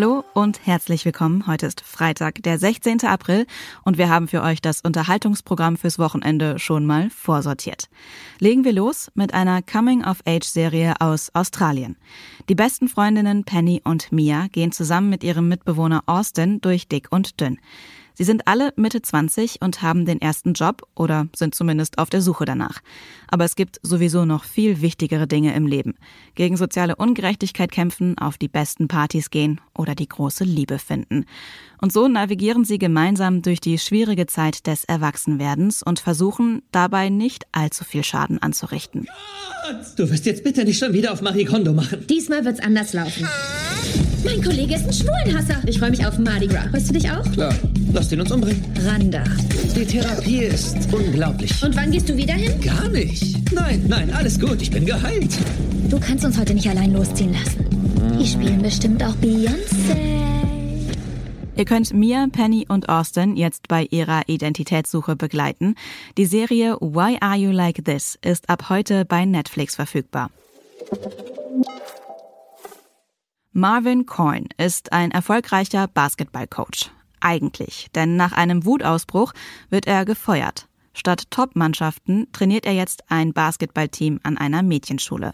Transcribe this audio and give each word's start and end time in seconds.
Hallo 0.00 0.22
und 0.32 0.64
herzlich 0.64 1.04
willkommen. 1.04 1.48
Heute 1.48 1.66
ist 1.66 1.80
Freitag, 1.80 2.40
der 2.44 2.56
16. 2.56 3.02
April 3.02 3.48
und 3.82 3.98
wir 3.98 4.08
haben 4.08 4.28
für 4.28 4.42
euch 4.42 4.62
das 4.62 4.80
Unterhaltungsprogramm 4.82 5.76
fürs 5.76 5.98
Wochenende 5.98 6.60
schon 6.60 6.86
mal 6.86 7.10
vorsortiert. 7.10 7.88
Legen 8.38 8.62
wir 8.62 8.72
los 8.72 9.10
mit 9.16 9.34
einer 9.34 9.60
Coming-of-Age-Serie 9.60 11.00
aus 11.00 11.34
Australien. 11.34 11.96
Die 12.48 12.54
besten 12.54 12.86
Freundinnen 12.86 13.42
Penny 13.42 13.82
und 13.82 14.12
Mia 14.12 14.46
gehen 14.52 14.70
zusammen 14.70 15.10
mit 15.10 15.24
ihrem 15.24 15.48
Mitbewohner 15.48 16.04
Austin 16.06 16.60
durch 16.60 16.86
dick 16.86 17.08
und 17.10 17.40
dünn. 17.40 17.58
Sie 18.18 18.24
sind 18.24 18.48
alle 18.48 18.72
Mitte 18.74 19.00
20 19.00 19.62
und 19.62 19.80
haben 19.80 20.04
den 20.04 20.20
ersten 20.20 20.52
Job 20.54 20.82
oder 20.96 21.28
sind 21.36 21.54
zumindest 21.54 21.98
auf 21.98 22.10
der 22.10 22.20
Suche 22.20 22.46
danach. 22.46 22.80
Aber 23.28 23.44
es 23.44 23.54
gibt 23.54 23.78
sowieso 23.84 24.24
noch 24.24 24.42
viel 24.42 24.80
wichtigere 24.80 25.28
Dinge 25.28 25.54
im 25.54 25.68
Leben. 25.68 25.94
Gegen 26.34 26.56
soziale 26.56 26.96
Ungerechtigkeit 26.96 27.70
kämpfen, 27.70 28.18
auf 28.18 28.36
die 28.36 28.48
besten 28.48 28.88
Partys 28.88 29.30
gehen 29.30 29.60
oder 29.72 29.94
die 29.94 30.08
große 30.08 30.42
Liebe 30.42 30.80
finden. 30.80 31.26
Und 31.80 31.92
so 31.92 32.08
navigieren 32.08 32.64
sie 32.64 32.78
gemeinsam 32.80 33.40
durch 33.40 33.60
die 33.60 33.78
schwierige 33.78 34.26
Zeit 34.26 34.66
des 34.66 34.82
Erwachsenwerdens 34.82 35.84
und 35.84 36.00
versuchen 36.00 36.62
dabei 36.72 37.10
nicht 37.10 37.46
allzu 37.52 37.84
viel 37.84 38.02
Schaden 38.02 38.42
anzurichten. 38.42 39.06
Du 39.96 40.10
wirst 40.10 40.26
jetzt 40.26 40.42
bitte 40.42 40.64
nicht 40.64 40.80
schon 40.80 40.92
wieder 40.92 41.12
auf 41.12 41.22
Marie 41.22 41.44
Kondo 41.44 41.72
machen. 41.72 42.04
Diesmal 42.08 42.44
wird's 42.44 42.58
anders 42.58 42.94
laufen. 42.94 43.28
Mein 44.24 44.42
Kollege 44.42 44.74
ist 44.74 44.84
ein 44.84 44.92
Schwulenhasser. 44.92 45.56
Ich 45.66 45.78
freue 45.78 45.90
mich 45.90 46.04
auf 46.04 46.18
Mardi 46.18 46.46
Gras. 46.46 46.66
Freust 46.70 46.88
du 46.88 46.94
dich 46.94 47.10
auch? 47.10 47.22
Klar. 47.32 47.54
Lass 47.92 48.08
den 48.08 48.20
uns 48.20 48.30
umbringen. 48.32 48.64
Randa. 48.84 49.22
Die 49.76 49.84
Therapie 49.84 50.44
ist 50.44 50.76
unglaublich. 50.92 51.62
Und 51.62 51.76
wann 51.76 51.90
gehst 51.90 52.08
du 52.08 52.16
wieder 52.16 52.34
hin? 52.34 52.60
Gar 52.60 52.88
nicht. 52.88 53.52
Nein, 53.52 53.84
nein, 53.86 54.10
alles 54.12 54.38
gut. 54.38 54.60
Ich 54.60 54.70
bin 54.70 54.84
geheilt. 54.84 55.30
Du 55.88 55.98
kannst 56.00 56.24
uns 56.24 56.38
heute 56.38 56.54
nicht 56.54 56.68
allein 56.68 56.92
losziehen 56.92 57.32
lassen. 57.32 57.64
Die 58.18 58.26
spielen 58.26 58.60
bestimmt 58.60 59.02
auch 59.02 59.14
Beyoncé. 59.22 59.96
Ihr 61.56 61.64
könnt 61.64 61.92
Mia, 61.92 62.26
Penny 62.30 62.66
und 62.68 62.88
Austin 62.88 63.36
jetzt 63.36 63.68
bei 63.68 63.86
ihrer 63.90 64.22
Identitätssuche 64.28 65.16
begleiten. 65.16 65.74
Die 66.16 66.26
Serie 66.26 66.76
Why 66.80 67.16
Are 67.20 67.36
You 67.36 67.50
Like 67.50 67.84
This 67.84 68.18
ist 68.22 68.48
ab 68.48 68.68
heute 68.68 69.04
bei 69.04 69.24
Netflix 69.24 69.74
verfügbar. 69.74 70.30
Marvin 73.58 74.06
Coyne 74.06 74.46
ist 74.56 74.92
ein 74.92 75.10
erfolgreicher 75.10 75.88
Basketballcoach. 75.88 76.92
Eigentlich, 77.18 77.88
denn 77.92 78.14
nach 78.14 78.30
einem 78.30 78.64
Wutausbruch 78.64 79.32
wird 79.68 79.88
er 79.88 80.04
gefeuert. 80.04 80.68
Statt 80.98 81.30
Top-Mannschaften 81.30 82.26
trainiert 82.32 82.66
er 82.66 82.72
jetzt 82.72 83.04
ein 83.08 83.32
Basketballteam 83.32 84.18
an 84.24 84.36
einer 84.36 84.64
Mädchenschule. 84.64 85.32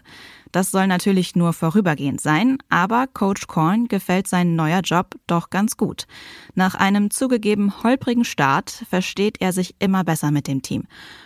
Das 0.51 0.69
soll 0.69 0.85
natürlich 0.85 1.35
nur 1.35 1.53
vorübergehend 1.53 2.21
sein, 2.21 2.59
aber 2.69 3.07
Coach 3.07 3.47
Korn 3.47 3.87
gefällt 3.87 4.27
sein 4.27 4.55
neuer 4.55 4.81
Job 4.81 5.15
doch 5.25 5.49
ganz 5.49 5.75
gut. 5.75 6.05
Nach 6.53 6.75
einem 6.75 7.09
zugegeben 7.09 7.81
holprigen 7.81 8.25
Start 8.25 8.85
versteht 8.87 9.41
er 9.41 9.53
sich 9.53 9.73
immer 9.79 10.03
besser 10.03 10.29
mit 10.29 10.47
dem 10.47 10.61
Team. 10.61 10.83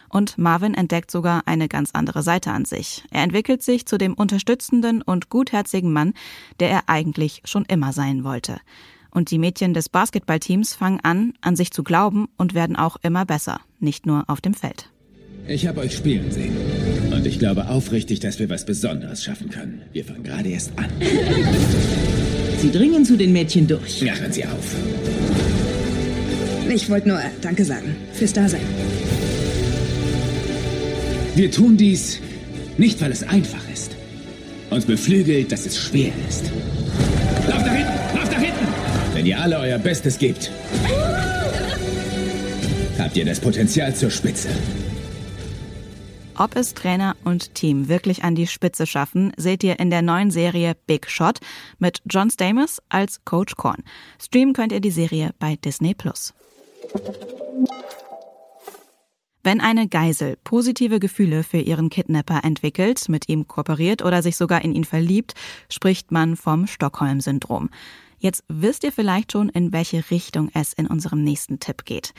Und 0.08 0.38
Marvin 0.38 0.74
entdeckt 0.74 1.12
sogar 1.12 1.42
eine 1.46 1.68
ganz 1.68 1.90
andere 1.92 2.24
Seite 2.24 2.52
an 2.52 2.64
sich. 2.64 3.04
Er 3.12 3.24
entwickelt 3.24 3.62
sich 3.62 3.86
zu 3.86 3.98
dem 3.98 4.14
unterstützenden 4.14 5.02
und 5.02 5.28
gutherzigen 5.28 5.92
Mann, 5.92 6.14
der 6.62 6.70
er 6.70 6.84
eigentlich 6.88 7.42
schon 7.44 7.66
immer 7.66 7.92
sein 7.92 8.24
wollte. 8.24 8.62
Und 9.12 9.32
die 9.32 9.40
Mädchen 9.40 9.74
des 9.74 9.90
Basketballteams 9.90 10.76
fangen 10.76 11.02
an, 11.02 11.34
an 11.42 11.58
sich 11.58 11.72
zu 11.72 11.84
glauben 11.84 12.30
und 12.38 12.54
werden 12.54 12.78
auch 12.78 12.96
immer 13.02 13.26
besser, 13.26 13.60
nicht 13.80 14.06
nur 14.06 14.24
auf 14.28 14.42
dem 14.42 14.54
Feld. 14.54 14.90
Ich 15.48 15.68
habe 15.68 15.82
euch 15.82 15.96
spielen 15.96 16.32
sehen. 16.32 16.56
Und 17.12 17.26
ich 17.26 17.40
glaube 17.40 17.70
aufrichtig, 17.70 18.20
dass 18.20 18.40
wir 18.40 18.50
was 18.50 18.66
Besonderes 18.66 19.24
schaffen 19.24 19.50
können. 19.50 19.82
Wir 19.94 20.06
fangen 20.06 20.24
gerade 20.24 20.50
erst 20.50 20.72
an. 20.78 20.90
Sie 22.60 22.72
dringen 22.72 23.06
zu 23.06 23.18
den 23.18 23.34
Mädchen 23.34 23.68
durch. 23.68 24.02
Hören 24.02 24.32
Sie 24.32 24.46
auf. 24.46 24.76
Ich 26.70 26.90
wollte 26.90 27.08
nur 27.10 27.20
Danke 27.42 27.66
sagen. 27.66 27.96
Fürs 28.14 28.34
Dasein. 28.34 28.62
Wir 31.36 31.50
tun 31.50 31.78
dies 31.78 32.20
nicht, 32.78 33.02
weil 33.02 33.12
es 33.12 33.24
einfach 33.24 33.62
ist. 33.74 33.96
Uns 34.70 34.86
beflügelt, 34.86 35.52
dass 35.52 35.66
es 35.66 35.78
schwer 35.78 36.12
ist. 36.28 36.52
Lauf 37.48 37.64
da 37.64 37.72
hinten! 37.72 38.18
Lauf 38.18 38.30
da 38.30 38.38
hinten! 38.38 38.68
Wenn 39.14 39.26
ihr 39.26 39.40
alle 39.40 39.58
euer 39.60 39.80
Bestes 39.80 40.20
gebt, 40.20 40.52
habt 43.00 43.18
ihr 43.18 43.26
das 43.26 43.40
Potenzial 43.40 43.96
zur 43.96 44.12
Spitze. 44.12 44.50
Ob 46.38 46.56
es 46.56 46.74
Trainer 46.74 47.18
und 47.26 47.54
Team 47.54 47.90
wirklich 47.90 48.24
an 48.24 48.34
die 48.34 48.48
Spitze 48.48 48.88
schaffen, 48.88 49.34
seht 49.36 49.62
ihr 49.64 49.80
in 49.80 49.90
der 49.90 50.02
neuen 50.02 50.32
Serie 50.32 50.74
Big 50.88 51.10
Shot 51.10 51.40
mit 51.80 52.02
John 52.10 52.30
Stamos 52.30 52.82
als 52.88 53.26
Coach 53.26 53.56
Korn. 53.56 53.84
Streamen 54.22 54.54
könnt 54.54 54.72
ihr 54.72 54.80
die 54.80 54.92
Serie 54.92 55.32
bei 55.40 55.58
Disney 55.58 55.94
Plus. 55.94 56.34
Wenn 59.44 59.62
eine 59.62 59.88
Geisel 59.88 60.38
positive 60.44 61.00
Gefühle 61.00 61.44
für 61.44 61.60
ihren 61.60 61.90
Kidnapper 61.90 62.44
entwickelt, 62.44 63.10
mit 63.10 63.28
ihm 63.28 63.48
kooperiert 63.48 64.02
oder 64.02 64.22
sich 64.22 64.38
sogar 64.38 64.64
in 64.64 64.74
ihn 64.74 64.84
verliebt, 64.86 65.34
spricht 65.70 66.12
man 66.12 66.36
vom 66.36 66.68
Stockholm-Syndrom. 66.68 67.70
Jetzt 68.20 68.44
wisst 68.50 68.84
ihr 68.84 68.92
vielleicht 68.92 69.32
schon, 69.32 69.50
in 69.50 69.72
welche 69.72 70.10
Richtung 70.12 70.52
es 70.54 70.74
in 70.74 70.88
unserem 70.88 71.24
nächsten 71.24 71.60
Tipp 71.60 71.86
geht. 71.86 72.14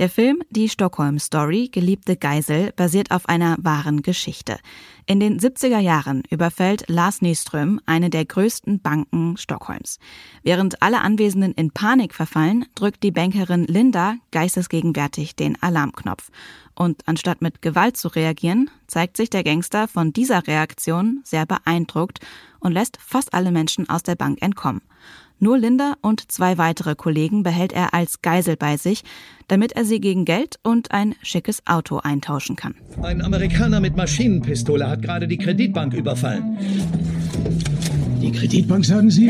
Der 0.00 0.08
Film 0.08 0.42
Die 0.48 0.70
Stockholm 0.70 1.18
Story, 1.18 1.68
Geliebte 1.70 2.16
Geisel, 2.16 2.72
basiert 2.74 3.10
auf 3.10 3.28
einer 3.28 3.58
wahren 3.60 4.00
Geschichte. 4.00 4.56
In 5.04 5.20
den 5.20 5.38
70er 5.38 5.78
Jahren 5.78 6.22
überfällt 6.30 6.84
Lars 6.88 7.20
Nyström 7.20 7.82
eine 7.84 8.08
der 8.08 8.24
größten 8.24 8.80
Banken 8.80 9.36
Stockholms. 9.36 9.98
Während 10.42 10.80
alle 10.80 11.02
Anwesenden 11.02 11.52
in 11.52 11.70
Panik 11.70 12.14
verfallen, 12.14 12.64
drückt 12.74 13.02
die 13.02 13.10
Bankerin 13.10 13.66
Linda 13.66 14.14
geistesgegenwärtig 14.30 15.36
den 15.36 15.62
Alarmknopf. 15.62 16.30
Und 16.74 17.06
anstatt 17.06 17.42
mit 17.42 17.60
Gewalt 17.60 17.98
zu 17.98 18.08
reagieren, 18.08 18.70
zeigt 18.86 19.18
sich 19.18 19.28
der 19.28 19.44
Gangster 19.44 19.86
von 19.86 20.14
dieser 20.14 20.46
Reaktion 20.46 21.20
sehr 21.24 21.44
beeindruckt 21.44 22.20
und 22.58 22.72
lässt 22.72 22.96
fast 23.02 23.34
alle 23.34 23.52
Menschen 23.52 23.90
aus 23.90 24.02
der 24.02 24.14
Bank 24.14 24.40
entkommen. 24.40 24.80
Nur 25.42 25.56
Linda 25.56 25.94
und 26.02 26.30
zwei 26.30 26.58
weitere 26.58 26.94
Kollegen 26.94 27.42
behält 27.42 27.72
er 27.72 27.94
als 27.94 28.20
Geisel 28.20 28.56
bei 28.56 28.76
sich, 28.76 29.02
damit 29.48 29.72
er 29.72 29.86
sie 29.86 29.98
gegen 29.98 30.26
Geld 30.26 30.56
und 30.62 30.92
ein 30.92 31.14
schickes 31.22 31.62
Auto 31.66 31.96
eintauschen 31.96 32.56
kann. 32.56 32.74
Ein 33.02 33.22
Amerikaner 33.22 33.80
mit 33.80 33.96
Maschinenpistole 33.96 34.86
hat 34.86 35.00
gerade 35.00 35.26
die 35.26 35.38
Kreditbank 35.38 35.94
überfallen. 35.94 36.58
Die 38.20 38.30
Kreditbank, 38.32 38.84
sagen 38.84 39.10
Sie? 39.10 39.28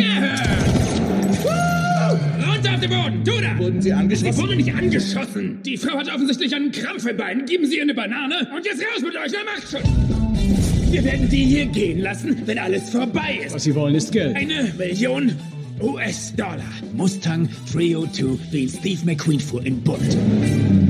Runter 2.44 2.74
auf 2.74 2.80
den 2.80 2.90
Boden! 2.90 3.22
Du 3.24 3.30
da! 3.40 3.56
Wurden 3.58 3.80
Sie 3.80 3.90
Ich 3.90 3.94
angeschossen? 3.94 4.36
wurde 4.42 4.56
nicht 4.56 4.74
angeschossen! 4.74 5.62
Die 5.64 5.76
Frau 5.76 5.96
hat 5.96 6.08
offensichtlich 6.12 6.52
einen 6.56 6.72
Krampf 6.72 7.06
im 7.06 7.16
Bein. 7.16 7.46
Geben 7.46 7.66
Sie 7.66 7.76
ihr 7.76 7.82
eine 7.82 7.94
Banane 7.94 8.48
und 8.52 8.66
jetzt 8.66 8.80
raus 8.80 9.00
mit 9.02 9.14
euch, 9.14 9.30
wer 9.30 9.44
macht 9.44 9.70
schon! 9.70 10.90
Wir 10.92 11.04
werden 11.04 11.28
die 11.28 11.44
hier 11.44 11.66
gehen 11.66 12.00
lassen, 12.00 12.36
wenn 12.46 12.58
alles 12.58 12.90
vorbei 12.90 13.42
ist. 13.46 13.54
Was 13.54 13.62
Sie 13.62 13.74
wollen, 13.76 13.94
ist 13.94 14.10
Geld. 14.10 14.34
Eine 14.34 14.74
Million 14.76 15.36
US 15.82 16.30
dollar. 16.32 16.64
Mustang 16.92 17.46
302 17.46 18.36
beats 18.50 18.74
Steve 18.78 18.98
McQueen 19.00 19.40
for 19.40 19.62
in 19.64 19.80
bullet. 19.80 20.89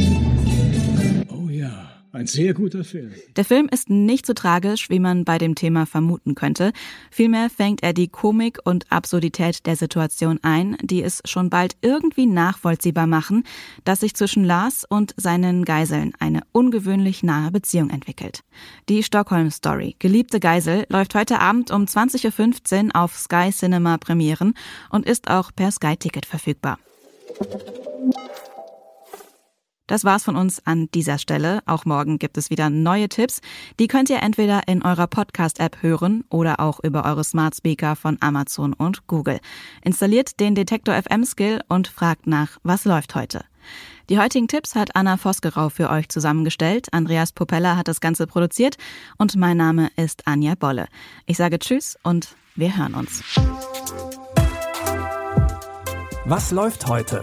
Ein 2.20 2.26
sehr 2.26 2.52
guter 2.52 2.84
Film. 2.84 3.12
Der 3.36 3.46
Film 3.46 3.66
ist 3.72 3.88
nicht 3.88 4.26
so 4.26 4.34
tragisch, 4.34 4.90
wie 4.90 4.98
man 4.98 5.24
bei 5.24 5.38
dem 5.38 5.54
Thema 5.54 5.86
vermuten 5.86 6.34
könnte. 6.34 6.74
Vielmehr 7.10 7.48
fängt 7.48 7.82
er 7.82 7.94
die 7.94 8.08
Komik 8.08 8.58
und 8.62 8.92
Absurdität 8.92 9.64
der 9.64 9.74
Situation 9.74 10.38
ein, 10.42 10.76
die 10.82 11.02
es 11.02 11.22
schon 11.24 11.48
bald 11.48 11.78
irgendwie 11.80 12.26
nachvollziehbar 12.26 13.06
machen, 13.06 13.44
dass 13.84 14.00
sich 14.00 14.12
zwischen 14.12 14.44
Lars 14.44 14.84
und 14.86 15.14
seinen 15.16 15.64
Geiseln 15.64 16.12
eine 16.18 16.42
ungewöhnlich 16.52 17.22
nahe 17.22 17.50
Beziehung 17.52 17.88
entwickelt. 17.88 18.40
Die 18.90 19.02
Stockholm 19.02 19.50
Story, 19.50 19.96
Geliebte 19.98 20.40
Geisel, 20.40 20.84
läuft 20.90 21.14
heute 21.14 21.40
Abend 21.40 21.70
um 21.70 21.86
20.15 21.86 22.88
Uhr 22.88 22.96
auf 22.96 23.16
Sky 23.16 23.48
Cinema 23.50 23.96
Premieren 23.96 24.52
und 24.90 25.06
ist 25.06 25.30
auch 25.30 25.52
per 25.56 25.70
Sky 25.70 25.96
Ticket 25.96 26.26
verfügbar. 26.26 26.78
Das 29.90 30.04
war's 30.04 30.22
von 30.22 30.36
uns 30.36 30.64
an 30.64 30.88
dieser 30.94 31.18
Stelle. 31.18 31.64
Auch 31.66 31.84
morgen 31.84 32.20
gibt 32.20 32.38
es 32.38 32.48
wieder 32.48 32.70
neue 32.70 33.08
Tipps. 33.08 33.40
Die 33.80 33.88
könnt 33.88 34.08
ihr 34.08 34.22
entweder 34.22 34.68
in 34.68 34.84
eurer 34.84 35.08
Podcast-App 35.08 35.82
hören 35.82 36.22
oder 36.28 36.60
auch 36.60 36.78
über 36.78 37.04
eure 37.04 37.24
Smart 37.24 37.56
Speaker 37.56 37.96
von 37.96 38.16
Amazon 38.20 38.72
und 38.72 39.08
Google. 39.08 39.40
Installiert 39.82 40.38
den 40.38 40.54
Detektor 40.54 40.94
FM 40.94 41.24
Skill 41.24 41.60
und 41.66 41.88
fragt 41.88 42.28
nach, 42.28 42.58
was 42.62 42.84
läuft 42.84 43.16
heute. 43.16 43.44
Die 44.08 44.20
heutigen 44.20 44.46
Tipps 44.46 44.76
hat 44.76 44.94
Anna 44.94 45.16
Vosgerau 45.16 45.70
für 45.70 45.90
euch 45.90 46.08
zusammengestellt. 46.08 46.86
Andreas 46.92 47.32
Popella 47.32 47.74
hat 47.76 47.88
das 47.88 48.00
Ganze 48.00 48.28
produziert 48.28 48.76
und 49.18 49.34
mein 49.34 49.56
Name 49.56 49.90
ist 49.96 50.24
Anja 50.28 50.54
Bolle. 50.54 50.86
Ich 51.26 51.36
sage 51.36 51.58
Tschüss 51.58 51.98
und 52.04 52.36
wir 52.54 52.76
hören 52.76 52.94
uns. 52.94 53.24
Was 56.26 56.52
läuft 56.52 56.86
heute? 56.86 57.22